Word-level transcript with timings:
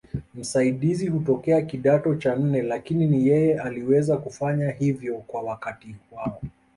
Msaidizi 0.35 1.07
hutokea 1.07 1.61
kidato 1.61 2.15
cha 2.15 2.35
nne 2.35 2.61
Lakini 2.61 3.07
ni 3.07 3.27
yeye 3.27 3.61
aliweza 3.61 4.17
kufanya 4.17 4.71
hivyo 4.71 5.17
kwa 5.17 5.41
wakati 5.41 5.95
wao 6.11 6.41